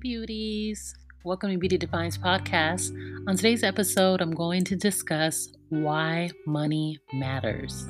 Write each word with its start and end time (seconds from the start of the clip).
beauties. 0.00 0.94
Welcome 1.24 1.50
to 1.50 1.58
Beauty 1.58 1.76
Defined 1.76 2.18
podcast. 2.24 2.90
On 3.28 3.36
today's 3.36 3.62
episode, 3.62 4.22
I'm 4.22 4.34
going 4.34 4.64
to 4.64 4.74
discuss 4.74 5.50
why 5.68 6.30
money 6.46 6.98
matters. 7.12 7.84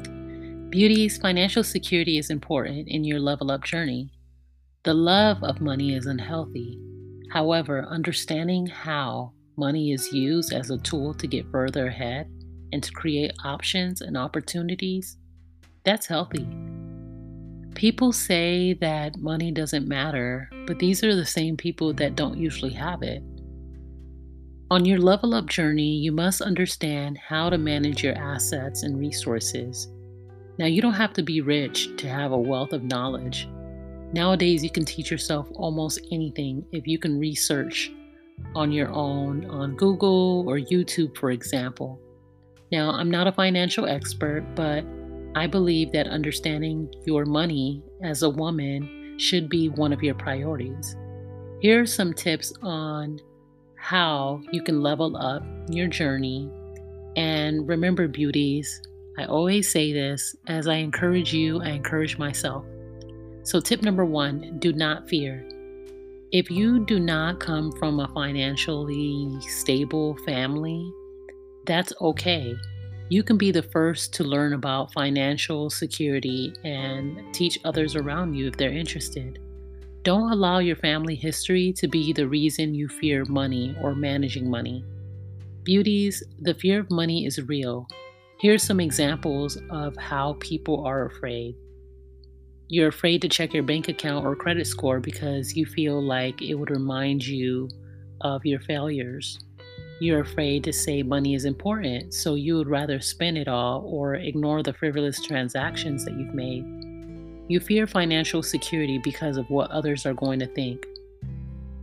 Beauty's 0.71 1.19
financial 1.19 1.63
security 1.63 2.19
is 2.19 2.29
important 2.29 2.89
in 2.89 3.05
your 3.05 3.21
level 3.21 3.53
up 3.53 3.63
journey. 3.63 4.11
The 4.83 4.93
love 4.93 5.45
of 5.45 5.61
money 5.61 5.95
is 5.95 6.07
unhealthy. 6.07 6.81
However, 7.31 7.87
understanding 7.89 8.67
how 8.67 9.33
money 9.57 9.93
is 9.93 10.13
used 10.13 10.53
as 10.53 10.71
a 10.71 10.79
tool 10.79 11.15
to 11.15 11.29
get 11.29 11.49
further 11.53 11.87
ahead 11.87 12.29
and 12.73 12.83
to 12.83 12.91
create 12.91 13.33
options 13.45 14.01
and 14.01 14.17
opportunities, 14.17 15.17
that's 15.85 16.07
healthy. 16.07 16.49
People 17.75 18.13
say 18.13 18.75
that 18.75 19.19
money 19.19 19.53
doesn't 19.53 19.89
matter, 19.89 20.51
but 20.67 20.79
these 20.79 21.03
are 21.05 21.15
the 21.15 21.25
same 21.25 21.57
people 21.57 21.93
that 21.95 22.17
don't 22.17 22.37
usually 22.37 22.73
have 22.73 23.03
it. 23.03 23.23
On 24.71 24.85
your 24.85 24.99
level 24.99 25.35
up 25.35 25.47
journey, 25.47 25.97
you 25.97 26.13
must 26.13 26.41
understand 26.41 27.19
how 27.19 27.51
to 27.51 27.59
manage 27.59 28.05
your 28.05 28.15
assets 28.15 28.83
and 28.83 28.99
resources. 28.99 29.89
Now, 30.59 30.67
you 30.67 30.83
don't 30.83 30.93
have 30.93 31.13
to 31.15 31.23
be 31.23 31.41
rich 31.41 31.97
to 31.97 32.09
have 32.09 32.33
a 32.33 32.39
wealth 32.39 32.73
of 32.73 32.85
knowledge. 32.85 33.49
Nowadays, 34.13 34.63
you 34.63 34.71
can 34.71 34.85
teach 34.85 35.11
yourself 35.11 35.49
almost 35.55 36.01
anything 36.13 36.65
if 36.73 36.87
you 36.87 36.99
can 36.99 37.19
research 37.19 37.91
on 38.55 38.73
your 38.73 38.91
own 38.91 39.45
on 39.47 39.77
Google 39.77 40.45
or 40.47 40.59
YouTube, 40.59 41.17
for 41.17 41.31
example. 41.31 42.01
Now, 42.71 42.91
I'm 42.91 43.11
not 43.11 43.27
a 43.27 43.33
financial 43.33 43.87
expert, 43.87 44.45
but 44.55 44.85
I 45.35 45.47
believe 45.47 45.93
that 45.93 46.09
understanding 46.09 46.93
your 47.05 47.25
money 47.25 47.83
as 48.03 48.23
a 48.23 48.31
woman 48.31 49.17
should 49.19 49.49
be 49.49 49.69
one 49.69 49.93
of 49.93 50.03
your 50.03 50.15
priorities. 50.15 50.97
Here 51.61 51.83
are 51.83 51.87
some 51.87 52.15
tips 52.15 52.53
on 52.63 53.21
how 53.77 54.43
you 54.51 54.63
can 54.63 54.83
level 54.83 55.17
up 55.17 55.45
your 55.69 55.87
journey. 55.87 56.51
And 57.17 57.69
remember, 57.69 58.09
beauties, 58.09 58.83
I 59.19 59.27
always 59.27 59.71
say 59.71 59.93
this 59.93 60.35
as 60.49 60.67
I 60.67 60.77
encourage 60.77 61.33
you, 61.33 61.61
I 61.61 61.71
encourage 61.71 62.19
myself. 62.19 62.65
So, 63.43 63.61
tip 63.61 63.83
number 63.83 64.05
one 64.05 64.59
do 64.59 64.73
not 64.73 65.09
fear. 65.09 65.47
If 66.33 66.51
you 66.51 66.85
do 66.85 66.99
not 66.99 67.41
come 67.41 67.73
from 67.73 68.01
a 68.01 68.09
financially 68.15 69.31
stable 69.43 70.17
family, 70.25 70.93
that's 71.67 71.93
okay 72.01 72.55
you 73.11 73.25
can 73.25 73.37
be 73.37 73.51
the 73.51 73.63
first 73.63 74.15
to 74.15 74.23
learn 74.23 74.53
about 74.53 74.93
financial 74.93 75.69
security 75.69 76.55
and 76.63 77.21
teach 77.35 77.59
others 77.65 77.97
around 77.97 78.35
you 78.35 78.47
if 78.47 78.57
they're 78.57 78.71
interested. 78.71 79.41
Don't 80.05 80.31
allow 80.31 80.61
your 80.61 80.77
family 80.77 81.17
history 81.17 81.73
to 81.73 81.89
be 81.89 82.13
the 82.13 82.29
reason 82.29 82.73
you 82.73 82.89
fear 82.89 83.25
money 83.25 83.77
or 83.83 83.97
managing 83.97 84.49
money. 84.49 84.85
Beauties, 85.65 86.23
the 86.39 86.55
fear 86.55 86.79
of 86.79 86.91
money 86.93 87.27
is 87.27 87.43
real. 87.43 87.89
Here's 88.39 88.63
some 88.63 88.79
examples 88.79 89.59
of 89.71 89.97
how 89.97 90.37
people 90.39 90.87
are 90.87 91.07
afraid. 91.07 91.57
You're 92.69 92.89
afraid 92.89 93.23
to 93.23 93.29
check 93.29 93.53
your 93.53 93.65
bank 93.65 93.89
account 93.89 94.25
or 94.25 94.37
credit 94.37 94.69
score 94.69 95.01
because 95.01 95.57
you 95.57 95.67
feel 95.67 96.01
like 96.01 96.41
it 96.43 96.55
would 96.55 96.71
remind 96.71 97.27
you 97.27 97.69
of 98.21 98.47
your 98.47 98.61
failures. 98.61 99.37
You're 100.01 100.21
afraid 100.21 100.65
to 100.65 100.73
say 100.73 101.03
money 101.03 101.35
is 101.35 101.45
important, 101.45 102.15
so 102.15 102.35
you 102.35 102.57
would 102.57 102.69
rather 102.69 103.01
spend 103.01 103.37
it 103.37 103.49
all 103.49 103.85
or 103.87 104.15
ignore 104.15 104.63
the 104.63 104.73
frivolous 104.73 105.21
transactions 105.21 106.07
that 106.07 106.19
you've 106.19 106.33
made. 106.33 106.65
You 107.49 107.61
fear 107.61 107.87
financial 107.87 108.43
security 108.43 108.99
because 109.05 109.37
of 109.37 109.51
what 109.51 109.71
others 109.71 110.07
are 110.07 110.15
going 110.15 110.39
to 110.39 110.47
think. 110.47 110.87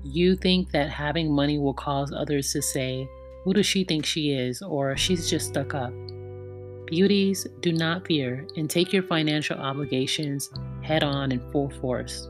You 0.03 0.35
think 0.35 0.71
that 0.71 0.89
having 0.89 1.31
money 1.31 1.59
will 1.59 1.75
cause 1.75 2.11
others 2.11 2.51
to 2.53 2.61
say, 2.61 3.07
Who 3.43 3.53
does 3.53 3.67
she 3.67 3.83
think 3.83 4.03
she 4.03 4.31
is? 4.31 4.63
or 4.63 4.97
She's 4.97 5.29
just 5.29 5.49
stuck 5.49 5.75
up. 5.75 5.93
Beauties, 6.87 7.45
do 7.59 7.71
not 7.71 8.07
fear 8.07 8.47
and 8.55 8.67
take 8.67 8.93
your 8.93 9.03
financial 9.03 9.59
obligations 9.59 10.49
head 10.81 11.03
on 11.03 11.31
in 11.31 11.51
full 11.51 11.69
force. 11.69 12.29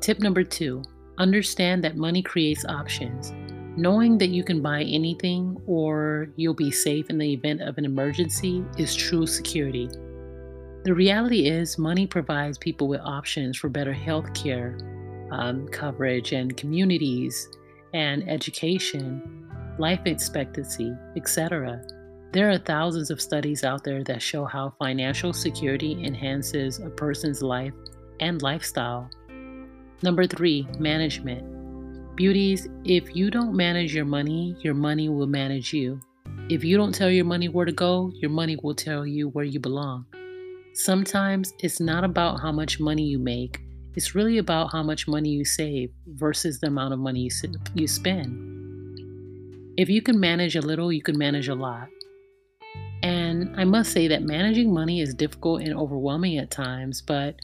Tip 0.00 0.18
number 0.18 0.42
two 0.42 0.82
understand 1.18 1.84
that 1.84 1.96
money 1.96 2.22
creates 2.22 2.64
options. 2.64 3.32
Knowing 3.76 4.18
that 4.18 4.28
you 4.28 4.44
can 4.44 4.60
buy 4.60 4.82
anything 4.82 5.56
or 5.66 6.28
you'll 6.36 6.52
be 6.52 6.70
safe 6.70 7.08
in 7.08 7.16
the 7.16 7.32
event 7.32 7.62
of 7.62 7.78
an 7.78 7.84
emergency 7.86 8.62
is 8.76 8.94
true 8.94 9.26
security. 9.26 9.88
The 10.84 10.92
reality 10.94 11.46
is, 11.48 11.78
money 11.78 12.06
provides 12.06 12.58
people 12.58 12.86
with 12.86 13.00
options 13.00 13.56
for 13.56 13.68
better 13.68 13.92
health 13.92 14.34
care 14.34 14.76
um, 15.30 15.66
coverage 15.68 16.32
and 16.32 16.54
communities 16.56 17.48
and 17.94 18.28
education, 18.28 19.48
life 19.78 20.00
expectancy, 20.04 20.92
etc. 21.16 21.82
There 22.32 22.50
are 22.50 22.58
thousands 22.58 23.10
of 23.10 23.20
studies 23.20 23.64
out 23.64 23.84
there 23.84 24.04
that 24.04 24.20
show 24.20 24.44
how 24.44 24.74
financial 24.78 25.32
security 25.32 26.04
enhances 26.04 26.78
a 26.80 26.90
person's 26.90 27.42
life 27.42 27.72
and 28.20 28.42
lifestyle. 28.42 29.08
Number 30.02 30.26
three, 30.26 30.66
management. 30.78 31.51
Beauties, 32.14 32.68
if 32.84 33.16
you 33.16 33.30
don't 33.30 33.56
manage 33.56 33.94
your 33.94 34.04
money, 34.04 34.54
your 34.60 34.74
money 34.74 35.08
will 35.08 35.26
manage 35.26 35.72
you. 35.72 35.98
If 36.50 36.62
you 36.62 36.76
don't 36.76 36.94
tell 36.94 37.10
your 37.10 37.24
money 37.24 37.48
where 37.48 37.64
to 37.64 37.72
go, 37.72 38.12
your 38.16 38.30
money 38.30 38.58
will 38.62 38.74
tell 38.74 39.06
you 39.06 39.30
where 39.30 39.46
you 39.46 39.58
belong. 39.58 40.04
Sometimes 40.74 41.54
it's 41.60 41.80
not 41.80 42.04
about 42.04 42.40
how 42.40 42.52
much 42.52 42.78
money 42.78 43.04
you 43.04 43.18
make, 43.18 43.60
it's 43.94 44.14
really 44.14 44.36
about 44.36 44.72
how 44.72 44.82
much 44.82 45.08
money 45.08 45.30
you 45.30 45.44
save 45.44 45.90
versus 46.06 46.60
the 46.60 46.66
amount 46.66 46.92
of 46.92 47.00
money 47.00 47.20
you, 47.20 47.30
you 47.74 47.88
spend. 47.88 48.50
If 49.78 49.88
you 49.88 50.02
can 50.02 50.20
manage 50.20 50.54
a 50.54 50.60
little, 50.60 50.92
you 50.92 51.02
can 51.02 51.16
manage 51.16 51.48
a 51.48 51.54
lot. 51.54 51.88
And 53.02 53.54
I 53.56 53.64
must 53.64 53.90
say 53.90 54.06
that 54.08 54.22
managing 54.22 54.72
money 54.72 55.00
is 55.00 55.14
difficult 55.14 55.62
and 55.62 55.74
overwhelming 55.74 56.36
at 56.36 56.50
times, 56.50 57.00
but 57.00 57.36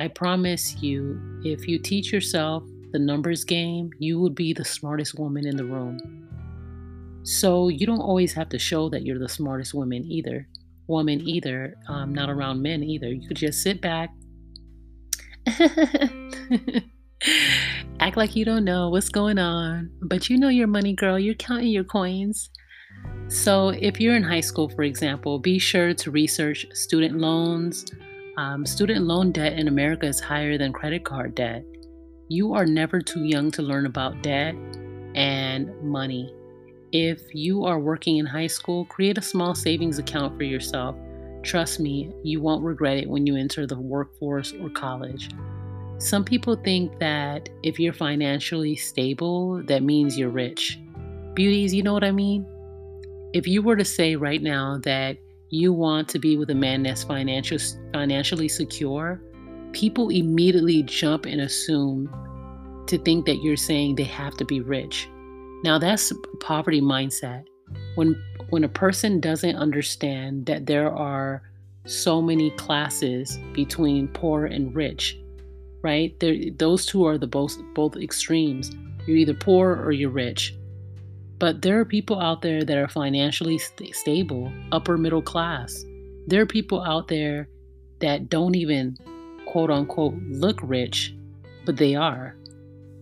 I 0.00 0.08
promise 0.08 0.82
you, 0.82 1.40
if 1.44 1.68
you 1.68 1.78
teach 1.78 2.12
yourself 2.12 2.64
the 2.92 2.98
numbers 2.98 3.44
game, 3.44 3.90
you 3.98 4.20
would 4.20 4.34
be 4.34 4.52
the 4.52 4.64
smartest 4.64 5.18
woman 5.18 5.46
in 5.46 5.56
the 5.56 5.64
room. 5.64 5.98
So 7.24 7.68
you 7.68 7.86
don't 7.86 8.00
always 8.00 8.32
have 8.34 8.48
to 8.50 8.58
show 8.58 8.88
that 8.90 9.02
you're 9.02 9.18
the 9.18 9.28
smartest 9.28 9.74
woman 9.74 10.04
either. 10.04 10.46
Woman 10.86 11.20
either, 11.28 11.74
um, 11.88 12.14
not 12.14 12.30
around 12.30 12.62
men 12.62 12.84
either. 12.84 13.08
You 13.08 13.26
could 13.26 13.36
just 13.36 13.62
sit 13.62 13.80
back, 13.80 14.10
act 18.00 18.16
like 18.16 18.36
you 18.36 18.44
don't 18.44 18.64
know 18.64 18.90
what's 18.90 19.08
going 19.08 19.38
on, 19.38 19.90
but 20.02 20.28
you 20.28 20.38
know 20.38 20.48
your 20.48 20.66
money, 20.66 20.94
girl. 20.94 21.18
You're 21.18 21.34
counting 21.34 21.68
your 21.68 21.84
coins. 21.84 22.50
So, 23.28 23.70
if 23.70 24.00
you're 24.00 24.14
in 24.16 24.22
high 24.22 24.40
school, 24.40 24.68
for 24.68 24.82
example, 24.82 25.38
be 25.38 25.58
sure 25.58 25.94
to 25.94 26.10
research 26.10 26.66
student 26.72 27.18
loans. 27.18 27.86
Um, 28.36 28.66
student 28.66 29.06
loan 29.06 29.32
debt 29.32 29.54
in 29.54 29.66
America 29.66 30.06
is 30.06 30.20
higher 30.20 30.58
than 30.58 30.72
credit 30.72 31.04
card 31.04 31.34
debt. 31.34 31.64
You 32.28 32.54
are 32.54 32.66
never 32.66 33.00
too 33.00 33.24
young 33.24 33.52
to 33.52 33.62
learn 33.62 33.86
about 33.86 34.22
debt 34.22 34.56
and 35.14 35.72
money. 35.80 36.34
If 36.90 37.32
you 37.32 37.64
are 37.64 37.78
working 37.78 38.16
in 38.16 38.26
high 38.26 38.48
school, 38.48 38.84
create 38.86 39.16
a 39.16 39.22
small 39.22 39.54
savings 39.54 40.00
account 40.00 40.36
for 40.36 40.42
yourself. 40.42 40.96
Trust 41.44 41.78
me, 41.78 42.12
you 42.24 42.40
won't 42.40 42.64
regret 42.64 42.96
it 42.96 43.08
when 43.08 43.28
you 43.28 43.36
enter 43.36 43.64
the 43.64 43.78
workforce 43.78 44.52
or 44.60 44.70
college. 44.70 45.30
Some 45.98 46.24
people 46.24 46.56
think 46.56 46.98
that 46.98 47.48
if 47.62 47.78
you're 47.78 47.92
financially 47.92 48.74
stable, 48.74 49.62
that 49.66 49.84
means 49.84 50.18
you're 50.18 50.28
rich. 50.28 50.80
Beauties, 51.34 51.72
you 51.72 51.84
know 51.84 51.92
what 51.92 52.02
I 52.02 52.10
mean? 52.10 52.44
If 53.34 53.46
you 53.46 53.62
were 53.62 53.76
to 53.76 53.84
say 53.84 54.16
right 54.16 54.42
now 54.42 54.78
that 54.82 55.16
you 55.50 55.72
want 55.72 56.08
to 56.08 56.18
be 56.18 56.36
with 56.36 56.50
a 56.50 56.54
man 56.54 56.82
that's 56.82 57.04
financial, 57.04 57.58
financially 57.92 58.48
secure, 58.48 59.22
people 59.76 60.08
immediately 60.08 60.82
jump 60.84 61.26
and 61.26 61.38
assume 61.38 62.08
to 62.86 62.96
think 62.96 63.26
that 63.26 63.42
you're 63.42 63.58
saying 63.58 63.94
they 63.94 64.04
have 64.04 64.34
to 64.34 64.44
be 64.44 64.58
rich. 64.58 65.06
Now 65.64 65.78
that's 65.78 66.14
poverty 66.40 66.80
mindset. 66.80 67.44
When 67.94 68.16
when 68.48 68.64
a 68.64 68.70
person 68.70 69.20
doesn't 69.20 69.54
understand 69.56 70.46
that 70.46 70.64
there 70.64 70.90
are 70.90 71.42
so 71.84 72.22
many 72.22 72.50
classes 72.52 73.38
between 73.52 74.08
poor 74.08 74.46
and 74.46 74.74
rich, 74.74 75.18
right? 75.82 76.18
There, 76.20 76.36
those 76.56 76.86
two 76.86 77.04
are 77.04 77.18
the 77.18 77.26
both 77.26 77.58
both 77.74 77.96
extremes. 77.96 78.70
You're 79.06 79.18
either 79.18 79.34
poor 79.34 79.76
or 79.76 79.92
you're 79.92 80.08
rich. 80.08 80.56
But 81.38 81.60
there 81.60 81.78
are 81.78 81.84
people 81.84 82.18
out 82.18 82.40
there 82.40 82.64
that 82.64 82.78
are 82.78 82.88
financially 82.88 83.58
st- 83.58 83.94
stable, 83.94 84.50
upper 84.72 84.96
middle 84.96 85.20
class. 85.20 85.84
There 86.26 86.40
are 86.40 86.46
people 86.46 86.82
out 86.82 87.08
there 87.08 87.48
that 88.00 88.30
don't 88.30 88.54
even 88.54 88.96
quote 89.56 89.70
unquote 89.70 90.14
look 90.28 90.60
rich, 90.62 91.14
but 91.64 91.78
they 91.78 91.94
are. 91.94 92.36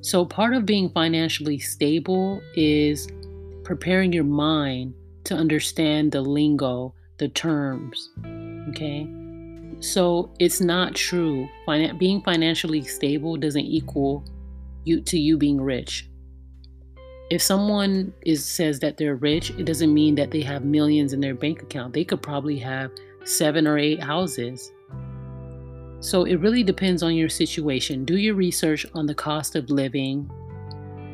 So, 0.03 0.25
part 0.25 0.55
of 0.55 0.65
being 0.65 0.89
financially 0.89 1.59
stable 1.59 2.41
is 2.55 3.09
preparing 3.65 4.12
your 4.12 4.23
mind 4.23 4.95
to 5.25 5.35
understand 5.35 6.12
the 6.12 6.21
lingo, 6.21 6.95
the 7.19 7.27
terms. 7.31 8.12
Okay? 8.69 9.09
So, 9.81 10.31
it's 10.39 10.61
not 10.61 10.95
true. 10.95 11.49
Finan- 11.67 11.99
being 11.99 12.23
financially 12.23 12.83
stable 12.83 13.37
doesn't 13.37 13.67
equal 13.67 14.25
you 14.85 15.00
to 15.00 15.19
you 15.19 15.37
being 15.37 15.61
rich. 15.61 16.09
If 17.31 17.43
someone 17.43 18.15
is 18.25 18.45
says 18.45 18.79
that 18.79 18.97
they're 18.97 19.17
rich, 19.17 19.50
it 19.59 19.65
doesn't 19.65 19.93
mean 19.93 20.15
that 20.15 20.31
they 20.31 20.43
have 20.43 20.65
millions 20.65 21.12
in 21.15 21.21
their 21.21 21.35
bank 21.35 21.62
account. 21.62 21.95
They 21.95 22.05
could 22.05 22.23
probably 22.23 22.61
have 22.61 22.93
7 23.25 23.67
or 23.67 23.77
8 23.77 24.00
houses. 24.00 24.71
So 26.05 26.25
it 26.25 26.35
really 26.35 26.62
depends 26.62 27.03
on 27.03 27.15
your 27.15 27.31
situation. 27.31 28.05
Do 28.05 28.19
your 28.19 28.35
research 28.35 28.85
on 28.93 29.06
the 29.06 29.15
cost 29.15 29.56
of 29.56 29.71
living 29.71 30.31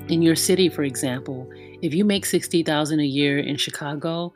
in 0.09 0.21
your 0.21 0.35
city, 0.35 0.69
for 0.69 0.83
example. 0.83 1.49
If 1.81 1.95
you 1.95 2.05
make 2.05 2.27
60,000 2.27 2.99
a 2.99 3.05
year 3.05 3.39
in 3.39 3.57
Chicago, 3.57 4.35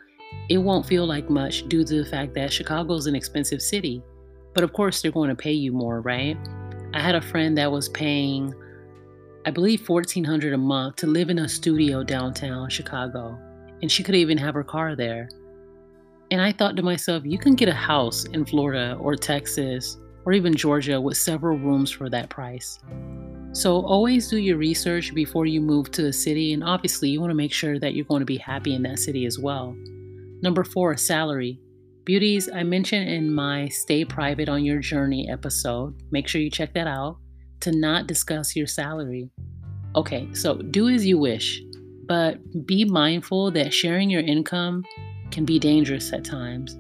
it 0.49 0.59
won't 0.59 0.87
feel 0.87 1.06
like 1.06 1.29
much 1.29 1.69
due 1.69 1.83
to 1.85 2.05
the 2.05 2.09
fact 2.09 2.35
that 2.35 2.53
Chicago 2.53 2.95
is 2.95 3.09
an 3.09 3.17
expensive 3.17 3.61
city. 3.61 4.01
But 4.55 4.62
of 4.62 4.73
course, 4.73 5.03
they're 5.03 5.11
going 5.11 5.29
to 5.29 5.35
pay 5.35 5.51
you 5.51 5.73
more, 5.73 6.01
right? 6.01 6.37
I 6.95 7.00
had 7.00 7.17
a 7.17 7.21
friend 7.21 7.59
that 7.59 7.73
was 7.73 7.89
paying, 7.89 8.55
I 9.47 9.50
believe, 9.50 9.89
1400 9.89 10.53
a 10.53 10.57
month 10.57 10.95
to 10.97 11.09
live 11.09 11.31
in 11.31 11.41
a 11.41 11.49
studio 11.49 12.05
downtown 12.05 12.71
Chicago, 12.71 13.37
and 13.83 13.91
she 13.91 14.05
could 14.05 14.15
even 14.15 14.39
have 14.39 14.55
her 14.55 14.62
car 14.62 14.95
there. 14.95 15.29
And 16.31 16.41
I 16.41 16.53
thought 16.53 16.77
to 16.77 16.83
myself, 16.85 17.25
you 17.27 17.39
can 17.39 17.57
get 17.57 17.69
a 17.69 17.75
house 17.75 18.25
in 18.27 18.45
Florida 18.45 18.97
or 19.00 19.17
Texas 19.17 19.99
or 20.25 20.32
even 20.32 20.55
Georgia 20.55 21.00
with 21.00 21.17
several 21.17 21.59
rooms 21.59 21.91
for 21.91 22.09
that 22.11 22.31
price. 22.31 22.79
So 23.53 23.87
always 23.87 24.29
do 24.29 24.37
your 24.37 24.56
research 24.56 25.15
before 25.15 25.47
you 25.47 25.61
move 25.61 25.91
to 25.93 26.06
a 26.06 26.12
city, 26.12 26.53
and 26.53 26.65
obviously, 26.65 27.11
you 27.11 27.21
want 27.21 27.31
to 27.31 27.37
make 27.37 27.53
sure 27.53 27.79
that 27.79 27.94
you're 27.94 28.05
going 28.05 28.21
to 28.21 28.26
be 28.26 28.37
happy 28.37 28.75
in 28.75 28.82
that 28.82 28.99
city 28.99 29.26
as 29.26 29.38
well. 29.38 29.76
Number 30.43 30.65
four, 30.65 30.97
salary. 30.97 31.61
Beauties, 32.05 32.50
I 32.53 32.65
mentioned 32.65 33.09
in 33.09 33.32
my 33.32 33.69
Stay 33.69 34.05
Private 34.05 34.49
on 34.49 34.65
Your 34.65 34.81
Journey 34.81 35.31
episode, 35.31 35.94
make 36.11 36.29
sure 36.29 36.41
you 36.41 36.50
check 36.50 36.75
that 36.75 36.87
out, 36.87 37.19
to 37.61 37.73
not 37.73 38.06
discuss 38.06 38.55
your 38.55 38.67
salary. 38.67 39.31
Okay, 39.97 40.29
so 40.35 40.56
do 40.56 40.88
as 40.88 41.06
you 41.06 41.17
wish, 41.17 41.62
but 42.06 42.67
be 42.67 42.85
mindful 42.85 43.53
that 43.53 43.73
sharing 43.73 44.11
your 44.11 44.23
income 44.23 44.85
can 45.31 45.44
be 45.44 45.59
dangerous 45.59 46.12
at 46.12 46.25
times. 46.25 46.76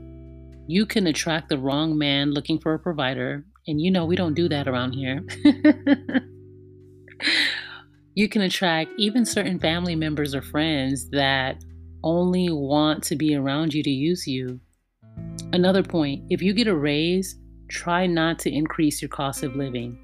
You 0.66 0.86
can 0.86 1.06
attract 1.06 1.48
the 1.50 1.58
wrong 1.58 1.98
man 1.98 2.32
looking 2.32 2.58
for 2.58 2.72
a 2.72 2.78
provider, 2.78 3.44
and 3.66 3.80
you 3.80 3.90
know 3.90 4.06
we 4.06 4.16
don't 4.16 4.34
do 4.34 4.48
that 4.48 4.66
around 4.66 4.92
here. 4.92 5.22
you 8.14 8.28
can 8.28 8.42
attract 8.42 8.90
even 8.96 9.26
certain 9.26 9.58
family 9.58 9.94
members 9.94 10.34
or 10.34 10.40
friends 10.40 11.10
that 11.10 11.62
only 12.02 12.48
want 12.50 13.02
to 13.04 13.16
be 13.16 13.34
around 13.34 13.74
you 13.74 13.82
to 13.82 13.90
use 13.90 14.26
you. 14.26 14.60
Another 15.52 15.82
point 15.82 16.24
if 16.30 16.40
you 16.40 16.54
get 16.54 16.66
a 16.66 16.74
raise, 16.74 17.36
try 17.68 18.06
not 18.06 18.38
to 18.40 18.50
increase 18.50 19.02
your 19.02 19.10
cost 19.10 19.42
of 19.42 19.56
living. 19.56 19.98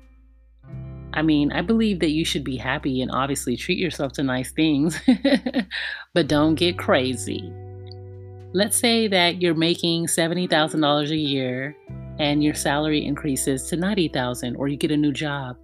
I 1.13 1.23
mean, 1.23 1.53
I 1.53 1.63
believe 1.63 2.01
that 2.01 2.11
you 2.11 2.25
should 2.25 2.45
be 2.45 2.57
happy 2.57 3.01
and 3.01 3.11
obviously 3.11 3.57
treat 3.57 3.79
yourself 3.79 4.13
to 4.13 4.23
nice 4.23 4.53
things, 4.53 5.01
but 6.15 6.29
don't 6.29 6.55
get 6.55 6.79
crazy. 6.79 7.53
Let's 8.53 8.77
say 8.77 9.07
that 9.07 9.41
you're 9.41 9.55
making 9.55 10.07
$70,000 10.07 11.11
a 11.11 11.17
year 11.17 11.77
and 12.19 12.43
your 12.43 12.55
salary 12.55 13.07
increases 13.07 13.69
to 13.69 13.77
90,000 13.77 14.57
or 14.57 14.67
you 14.67 14.77
get 14.77 14.91
a 14.91 14.97
new 14.97 15.13
job. 15.13 15.57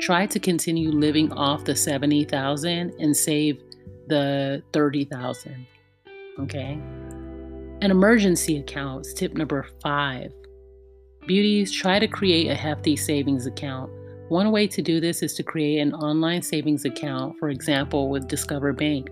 Try 0.00 0.26
to 0.26 0.40
continue 0.40 0.90
living 0.90 1.32
off 1.32 1.64
the 1.64 1.76
70,000 1.76 2.94
and 2.98 3.16
save 3.16 3.62
the 4.08 4.60
30,000. 4.72 5.64
Okay? 6.40 6.80
An 7.80 7.92
emergency 7.92 8.58
account 8.58 9.06
is 9.06 9.14
tip 9.14 9.34
number 9.34 9.64
5. 9.80 10.32
Beauties, 11.28 11.70
try 11.70 12.00
to 12.00 12.08
create 12.08 12.50
a 12.50 12.56
hefty 12.56 12.96
savings 12.96 13.46
account. 13.46 13.88
One 14.30 14.50
way 14.50 14.66
to 14.66 14.82
do 14.82 14.98
this 15.00 15.22
is 15.22 15.34
to 15.34 15.44
create 15.44 15.78
an 15.78 15.94
online 15.94 16.42
savings 16.42 16.84
account, 16.84 17.38
for 17.38 17.50
example, 17.50 18.10
with 18.10 18.26
Discover 18.26 18.72
Bank. 18.72 19.10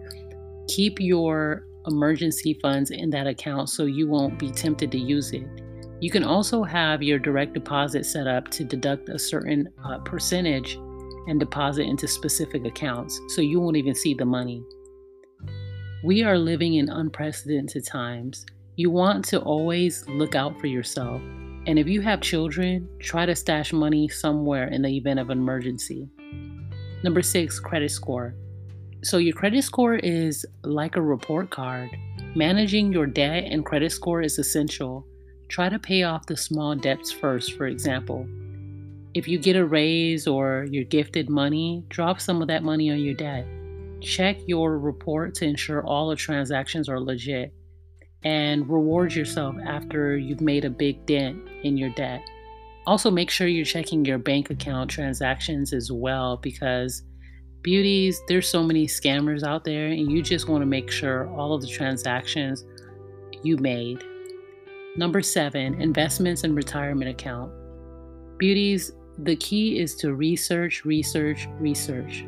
Keep 0.67 0.99
your 0.99 1.68
emergency 1.89 2.59
funds 2.63 2.91
in 2.91 3.11
that 3.11 3.27
account 3.27 3.69
so 3.69 3.85
you 3.85 4.07
won't 4.09 4.39
be 4.39 4.51
tempted 4.51 4.93
to 4.93 4.99
use 4.99 5.33
it. 5.33 5.47
You 6.01 6.11
can 6.11 6.23
also 6.23 6.63
have 6.63 7.03
your 7.03 7.19
direct 7.19 7.55
deposit 7.55 8.07
set 8.07 8.29
up 8.29 8.49
to 8.51 8.63
deduct 8.63 9.09
a 9.09 9.19
certain 9.19 9.69
uh, 9.85 9.99
percentage 9.99 10.79
and 11.27 11.41
deposit 11.41 11.83
into 11.83 12.07
specific 12.07 12.65
accounts 12.65 13.21
so 13.29 13.41
you 13.41 13.61
won't 13.61 13.77
even 13.77 13.95
see 13.95 14.15
the 14.15 14.25
money. 14.25 14.63
We 16.05 16.23
are 16.23 16.39
living 16.39 16.75
in 16.75 16.89
unprecedented 16.89 17.85
times. 17.85 18.47
You 18.77 18.91
want 18.91 19.25
to 19.27 19.41
always 19.41 20.07
look 20.09 20.37
out 20.37 20.61
for 20.61 20.69
yourself. 20.69 21.21
And 21.67 21.79
if 21.79 21.89
you 21.89 22.01
have 22.03 22.21
children, 22.21 22.89
try 23.01 23.27
to 23.27 23.35
stash 23.35 23.73
money 23.73 24.09
somewhere 24.09 24.69
in 24.69 24.83
the 24.83 24.97
event 24.97 25.19
of 25.19 25.31
an 25.31 25.39
emergency. 25.39 26.09
Number 27.03 27.23
six, 27.23 27.59
credit 27.59 27.91
score. 27.91 28.37
So, 29.03 29.19
your 29.19 29.35
credit 29.35 29.63
score 29.63 29.95
is 29.95 30.45
like 30.65 30.97
a 30.97 31.03
report 31.03 31.51
card. 31.51 31.91
Managing 32.35 32.93
your 32.93 33.07
debt 33.07 33.45
and 33.45 33.65
credit 33.65 33.93
score 33.93 34.23
is 34.23 34.39
essential. 34.39 35.07
Try 35.49 35.69
to 35.69 35.79
pay 35.79 36.03
off 36.03 36.27
the 36.27 36.37
small 36.37 36.75
debts 36.75 37.13
first, 37.13 37.53
for 37.53 37.67
example. 37.67 38.27
If 39.15 39.29
you 39.29 39.39
get 39.39 39.57
a 39.57 39.65
raise 39.65 40.27
or 40.27 40.67
you're 40.71 40.85
gifted 40.85 41.31
money, 41.31 41.85
drop 41.89 42.21
some 42.21 42.43
of 42.43 42.49
that 42.49 42.65
money 42.65 42.91
on 42.91 42.99
your 42.99 43.15
debt. 43.15 43.47
Check 44.01 44.39
your 44.47 44.79
report 44.79 45.35
to 45.37 45.45
ensure 45.45 45.85
all 45.85 46.09
the 46.09 46.17
transactions 46.17 46.89
are 46.89 47.01
legit 47.01 47.55
and 48.25 48.69
reward 48.69 49.15
yourself 49.15 49.57
after 49.65 50.17
you've 50.17 50.41
made 50.41 50.65
a 50.65 50.71
big 50.71 51.07
dent 51.07 51.39
in 51.63 51.77
your 51.77 51.91
debt. 51.91 52.21
Also, 52.87 53.11
make 53.11 53.31
sure 53.31 53.47
you're 53.47 53.65
checking 53.65 54.05
your 54.05 54.19
bank 54.19 54.51
account 54.51 54.91
transactions 54.91 55.73
as 55.73 55.93
well 55.93 56.37
because 56.37 57.03
beauties, 57.63 58.23
there's 58.29 58.49
so 58.49 58.63
many 58.63 58.87
scammers 58.87 59.43
out 59.43 59.65
there, 59.65 59.87
and 59.87 60.11
you 60.11 60.23
just 60.23 60.49
want 60.49 60.63
to 60.63 60.67
make 60.67 60.91
sure 60.91 61.29
all 61.31 61.53
of 61.53 61.61
the 61.61 61.69
transactions 61.69 62.65
you 63.43 63.57
made. 63.57 64.03
Number 64.97 65.23
seven, 65.23 65.81
investments 65.81 66.45
and 66.45 66.57
retirement 66.57 67.11
account. 67.11 67.53
Beauties, 68.39 68.93
the 69.19 69.37
key 69.37 69.79
is 69.79 69.95
to 69.97 70.15
research, 70.15 70.85
research, 70.85 71.49
research. 71.59 72.25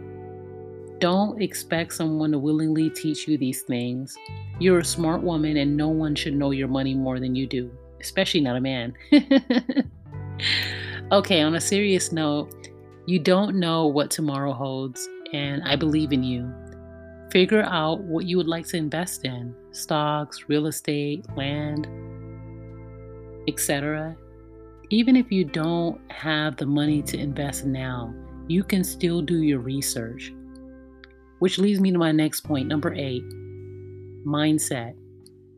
Don't 0.99 1.41
expect 1.41 1.94
someone 1.94 2.33
to 2.33 2.38
willingly 2.38 2.91
teach 2.91 3.26
you 3.26 3.38
these 3.38 3.62
things. 3.62 4.17
You're 4.59 4.81
a 4.81 4.85
smart 4.85 5.23
woman, 5.23 5.56
and 5.56 5.76
no 5.76 5.88
one 5.88 6.15
should 6.15 6.35
know 6.35 6.50
your 6.50 6.69
money 6.69 6.94
more 6.94 7.19
than 7.19 7.35
you 7.35 7.47
do, 7.47 7.71
especially 8.00 8.41
not 8.41 8.56
a 8.56 8.61
man. 8.61 8.95
okay, 11.12 11.43
on 11.43 11.55
a 11.55 11.61
serious 11.61 12.12
note, 12.12 12.69
you 13.07 13.19
don't 13.19 13.57
know 13.57 13.87
what 13.87 14.11
tomorrow 14.11 14.52
holds, 14.52 15.09
and 15.33 15.63
I 15.65 15.77
believe 15.77 16.13
in 16.13 16.23
you. 16.23 16.53
Figure 17.31 17.63
out 17.63 18.01
what 18.01 18.27
you 18.27 18.37
would 18.37 18.49
like 18.49 18.67
to 18.69 18.77
invest 18.77 19.25
in 19.25 19.55
stocks, 19.71 20.45
real 20.49 20.67
estate, 20.67 21.25
land, 21.37 21.87
etc. 23.47 24.17
Even 24.91 25.15
if 25.15 25.31
you 25.31 25.45
don't 25.45 26.01
have 26.11 26.57
the 26.57 26.67
money 26.67 27.03
to 27.03 27.19
invest 27.19 27.65
now, 27.65 28.13
you 28.49 28.65
can 28.65 28.83
still 28.83 29.23
do 29.23 29.43
your 29.43 29.61
research. 29.61 30.33
Which 31.39 31.59
leads 31.59 31.81
me 31.81 31.93
to 31.93 31.99
my 31.99 32.13
next 32.13 32.41
point, 32.41 32.69
number 32.69 32.93
eight 32.95 33.25
mindset. 34.27 34.95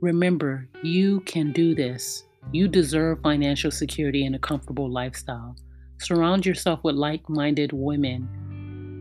Remember, 0.00 0.68
you 0.82 1.20
can 1.20 1.52
do 1.52 1.74
this. 1.74 2.24
You 2.52 2.68
deserve 2.68 3.20
financial 3.22 3.70
security 3.70 4.26
and 4.26 4.34
a 4.34 4.38
comfortable 4.38 4.90
lifestyle. 4.90 5.56
Surround 5.98 6.44
yourself 6.44 6.80
with 6.82 6.96
like 6.96 7.28
minded 7.28 7.72
women 7.72 8.28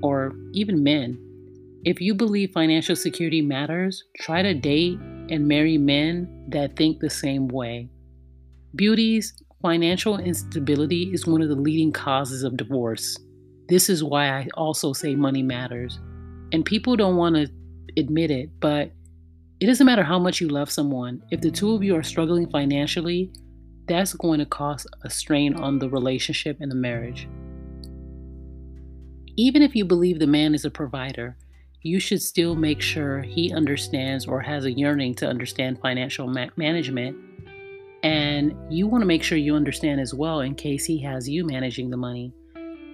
or 0.01 0.34
even 0.53 0.84
men. 0.84 1.17
If 1.84 2.00
you 2.00 2.13
believe 2.13 2.51
financial 2.51 2.96
security 2.96 3.41
matters, 3.41 4.03
try 4.20 4.41
to 4.41 4.53
date 4.53 5.00
and 5.29 5.48
marry 5.48 5.77
men 5.77 6.46
that 6.50 6.75
think 6.75 7.00
the 7.00 7.10
same 7.10 7.48
way. 7.48 7.89
Beauties, 8.75 9.34
financial 9.62 10.20
instability 10.20 11.12
is 11.13 11.25
one 11.25 11.41
of 11.41 11.50
the 11.50 11.55
leading 11.55 11.91
causes 11.91 12.43
of 12.43 12.58
divorce. 12.58 13.17
This 13.67 13.89
is 13.89 14.03
why 14.03 14.29
I 14.29 14.48
also 14.55 14.93
say 14.93 15.15
money 15.15 15.43
matters. 15.43 16.00
And 16.51 16.65
people 16.65 16.96
don't 16.96 17.15
want 17.15 17.36
to 17.36 17.50
admit 17.98 18.29
it, 18.29 18.50
but 18.60 18.91
it 19.60 19.67
doesn't 19.67 19.86
matter 19.86 20.03
how 20.03 20.20
much 20.20 20.41
you 20.41 20.50
love 20.50 20.70
someone. 20.70 21.22
If 21.31 21.41
the 21.41 21.51
two 21.51 21.74
of 21.74 21.84
you 21.84 21.96
are 21.96 22.03
struggling 22.03 22.50
financially, 22.50 23.31
that's 23.88 24.13
going 24.13 24.39
to 24.39 24.46
cause 24.46 24.86
a 25.03 25.10
strain 25.10 25.55
on 25.55 25.79
the 25.79 25.89
relationship 25.89 26.58
and 26.60 26.72
the 26.72 26.75
marriage. 26.75 27.27
Even 29.38 29.61
if 29.61 29.75
you 29.75 29.85
believe 29.85 30.19
the 30.19 30.27
man 30.27 30.53
is 30.53 30.65
a 30.65 30.71
provider, 30.71 31.38
you 31.81 32.00
should 32.00 32.21
still 32.21 32.55
make 32.55 32.81
sure 32.81 33.21
he 33.21 33.53
understands 33.53 34.27
or 34.27 34.41
has 34.41 34.65
a 34.65 34.71
yearning 34.71 35.15
to 35.15 35.27
understand 35.27 35.79
financial 35.79 36.27
ma- 36.27 36.47
management. 36.55 37.17
And 38.03 38.55
you 38.69 38.88
want 38.88 39.01
to 39.01 39.07
make 39.07 39.23
sure 39.23 39.38
you 39.38 39.55
understand 39.55 40.00
as 40.01 40.13
well 40.13 40.41
in 40.41 40.55
case 40.55 40.85
he 40.85 41.01
has 41.03 41.29
you 41.29 41.45
managing 41.45 41.89
the 41.89 41.97
money. 41.97 42.33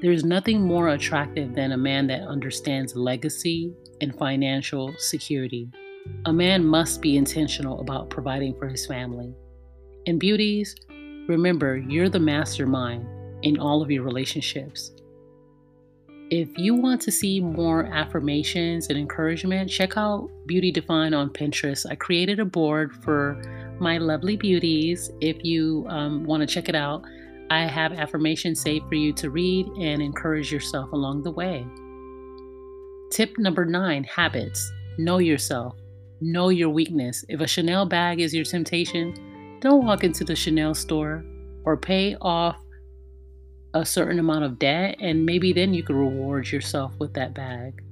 There's 0.01 0.23
nothing 0.23 0.61
more 0.61 0.89
attractive 0.89 1.55
than 1.55 1.71
a 1.71 1.77
man 1.77 2.07
that 2.07 2.21
understands 2.21 2.95
legacy 2.95 3.73
and 3.99 4.15
financial 4.15 4.93
security. 4.99 5.71
A 6.25 6.33
man 6.33 6.63
must 6.63 7.01
be 7.01 7.17
intentional 7.17 7.81
about 7.81 8.09
providing 8.09 8.55
for 8.59 8.67
his 8.67 8.85
family. 8.85 9.33
And 10.05 10.19
beauties, 10.19 10.75
remember 11.27 11.77
you're 11.77 12.09
the 12.09 12.19
mastermind 12.19 13.07
in 13.41 13.59
all 13.59 13.81
of 13.81 13.89
your 13.89 14.03
relationships. 14.03 14.91
If 16.29 16.57
you 16.57 16.75
want 16.75 16.99
to 17.03 17.11
see 17.11 17.39
more 17.39 17.85
affirmations 17.85 18.87
and 18.89 18.99
encouragement, 18.99 19.69
check 19.69 19.95
out 19.95 20.29
Beauty 20.45 20.73
Defined 20.73 21.15
on 21.15 21.29
Pinterest. 21.29 21.85
I 21.89 21.95
created 21.95 22.41
a 22.41 22.45
board 22.45 22.93
for 22.93 23.41
my 23.79 23.97
lovely 23.97 24.35
beauties. 24.35 25.09
If 25.21 25.37
you 25.45 25.85
um, 25.87 26.25
want 26.25 26.41
to 26.41 26.47
check 26.47 26.67
it 26.67 26.75
out, 26.75 27.03
I 27.49 27.61
have 27.61 27.93
affirmations 27.93 28.59
saved 28.59 28.89
for 28.89 28.95
you 28.95 29.13
to 29.13 29.29
read 29.29 29.67
and 29.79 30.01
encourage 30.01 30.51
yourself 30.51 30.91
along 30.91 31.23
the 31.23 31.31
way. 31.31 31.65
Tip 33.09 33.37
number 33.37 33.63
nine 33.63 34.03
habits. 34.03 34.69
Know 34.97 35.19
yourself, 35.19 35.75
know 36.19 36.49
your 36.49 36.69
weakness. 36.69 37.23
If 37.29 37.39
a 37.39 37.47
Chanel 37.47 37.85
bag 37.85 38.19
is 38.19 38.33
your 38.33 38.43
temptation, 38.43 39.13
don't 39.61 39.85
walk 39.85 40.03
into 40.03 40.25
the 40.25 40.35
Chanel 40.35 40.73
store 40.75 41.23
or 41.63 41.77
pay 41.77 42.17
off 42.19 42.57
a 43.77 43.85
certain 43.85 44.19
amount 44.19 44.43
of 44.43 44.59
debt, 44.59 44.97
and 44.99 45.25
maybe 45.25 45.53
then 45.53 45.73
you 45.73 45.83
could 45.83 45.95
reward 45.95 46.51
yourself 46.51 46.93
with 46.99 47.13
that 47.13 47.33
bag. 47.33 47.83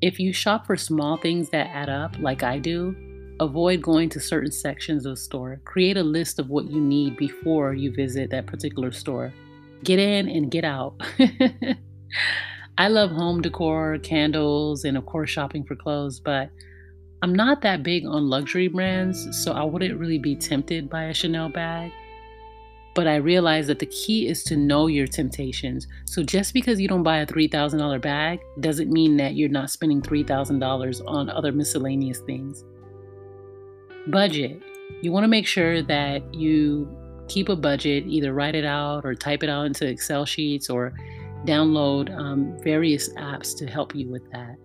If 0.00 0.18
you 0.18 0.32
shop 0.32 0.66
for 0.66 0.76
small 0.76 1.16
things 1.16 1.48
that 1.50 1.68
add 1.68 1.88
up, 1.88 2.18
like 2.18 2.42
I 2.42 2.58
do, 2.58 2.94
avoid 3.40 3.80
going 3.80 4.08
to 4.10 4.20
certain 4.20 4.52
sections 4.52 5.06
of 5.06 5.12
the 5.12 5.16
store. 5.16 5.60
Create 5.64 5.96
a 5.96 6.02
list 6.02 6.38
of 6.38 6.50
what 6.50 6.70
you 6.70 6.80
need 6.80 7.16
before 7.16 7.72
you 7.72 7.92
visit 7.92 8.30
that 8.30 8.46
particular 8.46 8.92
store. 8.92 9.32
Get 9.82 9.98
in 9.98 10.28
and 10.28 10.50
get 10.50 10.64
out. 10.64 11.00
I 12.78 12.88
love 12.88 13.10
home 13.10 13.40
decor, 13.40 13.98
candles, 13.98 14.84
and 14.84 14.96
of 14.96 15.06
course, 15.06 15.30
shopping 15.30 15.64
for 15.64 15.76
clothes, 15.76 16.20
but 16.20 16.50
I'm 17.22 17.34
not 17.34 17.62
that 17.62 17.82
big 17.82 18.04
on 18.04 18.28
luxury 18.28 18.68
brands, 18.68 19.44
so 19.44 19.52
I 19.52 19.62
wouldn't 19.62 19.98
really 19.98 20.18
be 20.18 20.36
tempted 20.36 20.90
by 20.90 21.04
a 21.04 21.14
Chanel 21.14 21.48
bag. 21.48 21.92
But 22.94 23.06
I 23.06 23.16
realize 23.16 23.66
that 23.68 23.78
the 23.78 23.86
key 23.86 24.28
is 24.28 24.44
to 24.44 24.56
know 24.56 24.86
your 24.86 25.06
temptations. 25.06 25.86
So 26.04 26.22
just 26.22 26.52
because 26.52 26.80
you 26.80 26.88
don't 26.88 27.02
buy 27.02 27.18
a 27.18 27.26
$3,000 27.26 28.00
bag 28.02 28.40
doesn't 28.60 28.90
mean 28.90 29.16
that 29.16 29.34
you're 29.34 29.48
not 29.48 29.70
spending 29.70 30.02
$3,000 30.02 31.02
on 31.06 31.30
other 31.30 31.52
miscellaneous 31.52 32.20
things. 32.20 32.64
Budget. 34.08 34.62
You 35.00 35.10
want 35.10 35.24
to 35.24 35.28
make 35.28 35.46
sure 35.46 35.82
that 35.82 36.34
you 36.34 36.86
keep 37.28 37.48
a 37.48 37.56
budget, 37.56 38.04
either 38.06 38.34
write 38.34 38.54
it 38.54 38.64
out 38.64 39.06
or 39.06 39.14
type 39.14 39.42
it 39.42 39.48
out 39.48 39.64
into 39.64 39.86
Excel 39.86 40.26
sheets 40.26 40.68
or 40.68 40.92
download 41.46 42.14
um, 42.16 42.56
various 42.62 43.08
apps 43.14 43.56
to 43.56 43.66
help 43.66 43.94
you 43.94 44.08
with 44.08 44.30
that. 44.32 44.56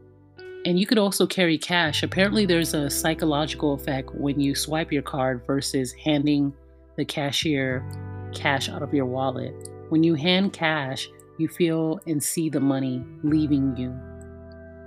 And 0.66 0.78
you 0.78 0.86
could 0.86 0.98
also 0.98 1.26
carry 1.26 1.58
cash. 1.58 2.04
Apparently, 2.04 2.46
there's 2.46 2.74
a 2.74 2.90
psychological 2.90 3.74
effect 3.74 4.14
when 4.14 4.40
you 4.40 4.54
swipe 4.54 4.92
your 4.92 5.02
card 5.02 5.44
versus 5.48 5.94
handing 5.94 6.54
the 6.98 7.06
cashier 7.06 7.86
cash 8.34 8.70
out 8.70 8.82
of 8.82 8.94
your 8.94 9.06
wallet. 9.06 9.54
When 9.90 10.04
you 10.04 10.16
hand 10.16 10.54
cash, 10.54 11.08
you 11.38 11.48
feel 11.48 12.00
and 12.08 12.22
see 12.22 12.50
the 12.50 12.60
money 12.60 13.04
leaving 13.24 13.76
you, 13.78 13.90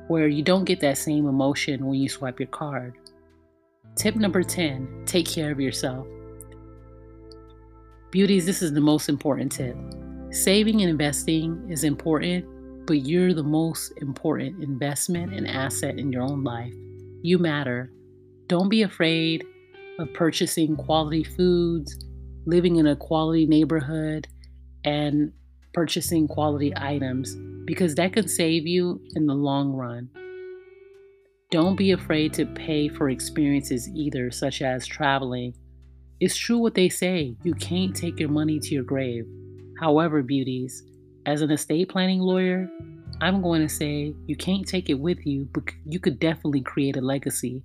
where 0.08 0.28
you 0.28 0.42
don't 0.42 0.64
get 0.64 0.80
that 0.80 0.98
same 0.98 1.26
emotion 1.26 1.86
when 1.86 1.98
you 1.98 2.08
swipe 2.08 2.40
your 2.40 2.48
card. 2.48 2.94
Tip 3.96 4.16
number 4.16 4.42
10 4.42 5.04
take 5.06 5.26
care 5.26 5.50
of 5.50 5.60
yourself. 5.60 6.06
Beauties, 8.10 8.46
this 8.46 8.62
is 8.62 8.72
the 8.72 8.80
most 8.80 9.08
important 9.08 9.52
tip. 9.52 9.76
Saving 10.30 10.80
and 10.80 10.90
investing 10.90 11.64
is 11.68 11.84
important, 11.84 12.44
but 12.86 13.02
you're 13.02 13.34
the 13.34 13.42
most 13.42 13.92
important 13.98 14.62
investment 14.62 15.32
and 15.32 15.46
asset 15.46 15.98
in 15.98 16.12
your 16.12 16.22
own 16.22 16.42
life. 16.42 16.72
You 17.22 17.38
matter. 17.38 17.92
Don't 18.48 18.68
be 18.68 18.82
afraid 18.82 19.44
of 20.00 20.12
purchasing 20.12 20.76
quality 20.76 21.22
foods, 21.22 21.96
living 22.46 22.76
in 22.76 22.86
a 22.86 22.96
quality 22.96 23.46
neighborhood 23.46 24.26
and 24.84 25.32
purchasing 25.72 26.26
quality 26.26 26.72
items 26.76 27.36
because 27.64 27.94
that 27.94 28.12
can 28.12 28.26
save 28.26 28.66
you 28.66 29.00
in 29.14 29.26
the 29.26 29.34
long 29.34 29.72
run. 29.72 30.08
Don't 31.50 31.76
be 31.76 31.90
afraid 31.90 32.32
to 32.34 32.46
pay 32.46 32.88
for 32.88 33.10
experiences 33.10 33.88
either, 33.88 34.30
such 34.30 34.62
as 34.62 34.86
traveling. 34.86 35.54
It's 36.20 36.36
true 36.36 36.58
what 36.58 36.74
they 36.74 36.88
say 36.88 37.36
you 37.42 37.54
can't 37.54 37.94
take 37.94 38.20
your 38.20 38.28
money 38.28 38.60
to 38.60 38.74
your 38.74 38.84
grave. 38.84 39.24
However, 39.80 40.22
beauties, 40.22 40.82
as 41.26 41.42
an 41.42 41.50
estate 41.50 41.88
planning 41.88 42.20
lawyer, 42.20 42.68
I'm 43.20 43.42
going 43.42 43.62
to 43.62 43.68
say 43.68 44.14
you 44.26 44.36
can't 44.36 44.66
take 44.66 44.90
it 44.90 44.98
with 44.98 45.26
you, 45.26 45.48
but 45.52 45.64
you 45.84 45.98
could 45.98 46.20
definitely 46.20 46.62
create 46.62 46.96
a 46.96 47.00
legacy. 47.00 47.62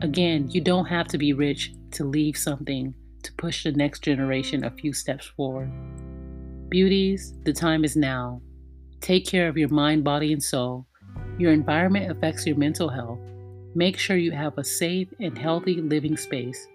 Again, 0.00 0.48
you 0.50 0.60
don't 0.60 0.86
have 0.86 1.08
to 1.08 1.18
be 1.18 1.32
rich 1.32 1.72
to 1.92 2.04
leave 2.04 2.36
something 2.36 2.94
to 3.26 3.32
push 3.34 3.64
the 3.64 3.72
next 3.72 4.02
generation 4.02 4.64
a 4.64 4.70
few 4.70 4.92
steps 4.92 5.26
forward. 5.26 5.70
Beauties, 6.68 7.34
the 7.44 7.52
time 7.52 7.84
is 7.84 7.96
now. 7.96 8.40
Take 9.00 9.26
care 9.26 9.48
of 9.48 9.56
your 9.56 9.68
mind, 9.68 10.04
body, 10.04 10.32
and 10.32 10.42
soul. 10.42 10.86
Your 11.38 11.52
environment 11.52 12.10
affects 12.10 12.46
your 12.46 12.56
mental 12.56 12.88
health. 12.88 13.18
Make 13.74 13.98
sure 13.98 14.16
you 14.16 14.32
have 14.32 14.56
a 14.56 14.64
safe 14.64 15.08
and 15.20 15.36
healthy 15.36 15.80
living 15.82 16.16
space. 16.16 16.66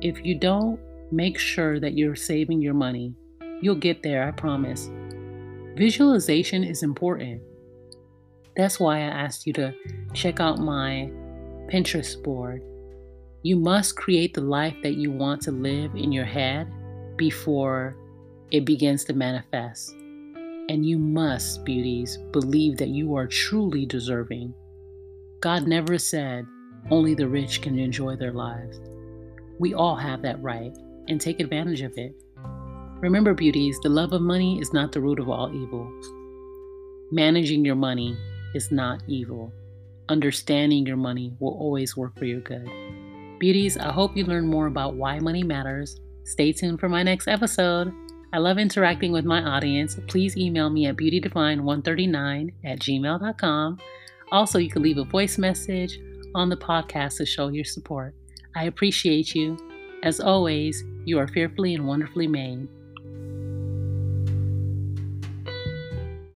If 0.00 0.24
you 0.24 0.34
don't, 0.34 0.78
make 1.10 1.38
sure 1.38 1.80
that 1.80 1.94
you're 1.94 2.16
saving 2.16 2.60
your 2.60 2.74
money. 2.74 3.14
You'll 3.62 3.76
get 3.76 4.02
there, 4.02 4.26
I 4.28 4.32
promise. 4.32 4.90
Visualization 5.76 6.64
is 6.64 6.82
important. 6.82 7.40
That's 8.56 8.78
why 8.80 8.98
I 8.98 9.24
asked 9.24 9.46
you 9.46 9.52
to 9.54 9.74
check 10.12 10.40
out 10.40 10.58
my 10.58 11.10
Pinterest 11.70 12.22
board 12.22 12.62
you 13.46 13.54
must 13.54 13.94
create 13.94 14.34
the 14.34 14.40
life 14.40 14.74
that 14.82 14.96
you 14.96 15.08
want 15.08 15.40
to 15.40 15.52
live 15.52 15.94
in 15.94 16.10
your 16.10 16.24
head 16.24 16.66
before 17.14 17.96
it 18.50 18.64
begins 18.64 19.04
to 19.04 19.12
manifest. 19.12 19.92
And 20.68 20.84
you 20.84 20.98
must, 20.98 21.64
beauties, 21.64 22.18
believe 22.32 22.76
that 22.78 22.88
you 22.88 23.14
are 23.14 23.28
truly 23.28 23.86
deserving. 23.86 24.52
God 25.38 25.68
never 25.68 25.96
said 25.96 26.44
only 26.90 27.14
the 27.14 27.28
rich 27.28 27.62
can 27.62 27.78
enjoy 27.78 28.16
their 28.16 28.32
lives. 28.32 28.80
We 29.60 29.74
all 29.74 29.94
have 29.94 30.22
that 30.22 30.42
right 30.42 30.76
and 31.06 31.20
take 31.20 31.38
advantage 31.38 31.82
of 31.82 31.96
it. 31.96 32.16
Remember, 33.00 33.32
beauties, 33.32 33.78
the 33.80 33.88
love 33.88 34.12
of 34.12 34.22
money 34.22 34.60
is 34.60 34.72
not 34.72 34.90
the 34.90 35.00
root 35.00 35.20
of 35.20 35.28
all 35.28 35.54
evil. 35.54 35.88
Managing 37.12 37.64
your 37.64 37.76
money 37.76 38.16
is 38.56 38.72
not 38.72 39.04
evil. 39.06 39.52
Understanding 40.08 40.84
your 40.84 40.96
money 40.96 41.32
will 41.38 41.56
always 41.60 41.96
work 41.96 42.18
for 42.18 42.24
your 42.24 42.40
good. 42.40 42.68
Beauties, 43.38 43.76
I 43.76 43.92
hope 43.92 44.16
you 44.16 44.24
learn 44.24 44.46
more 44.46 44.66
about 44.66 44.94
why 44.94 45.18
money 45.18 45.42
matters. 45.42 46.00
Stay 46.24 46.52
tuned 46.52 46.80
for 46.80 46.88
my 46.88 47.02
next 47.02 47.28
episode. 47.28 47.92
I 48.32 48.38
love 48.38 48.58
interacting 48.58 49.12
with 49.12 49.24
my 49.24 49.42
audience. 49.42 49.98
Please 50.08 50.36
email 50.36 50.70
me 50.70 50.86
at 50.86 50.96
beautydefined139 50.96 52.52
at 52.64 52.78
gmail.com. 52.78 53.78
Also, 54.32 54.58
you 54.58 54.70
can 54.70 54.82
leave 54.82 54.98
a 54.98 55.04
voice 55.04 55.38
message 55.38 56.00
on 56.34 56.48
the 56.48 56.56
podcast 56.56 57.18
to 57.18 57.26
show 57.26 57.48
your 57.48 57.64
support. 57.64 58.14
I 58.54 58.64
appreciate 58.64 59.34
you. 59.34 59.56
As 60.02 60.18
always, 60.18 60.82
you 61.04 61.18
are 61.18 61.28
fearfully 61.28 61.74
and 61.74 61.86
wonderfully 61.86 62.26
made. 62.26 62.68